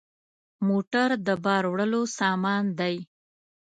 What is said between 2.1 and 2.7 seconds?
سامان